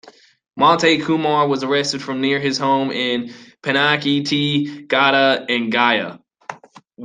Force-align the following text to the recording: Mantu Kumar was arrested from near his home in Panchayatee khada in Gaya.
Mantu 0.57 0.97
Kumar 1.03 1.47
was 1.47 1.63
arrested 1.63 2.01
from 2.01 2.21
near 2.21 2.39
his 2.39 2.57
home 2.57 2.89
in 2.89 3.31
Panchayatee 3.61 4.87
khada 4.87 5.47
in 5.47 5.69
Gaya. 5.69 6.17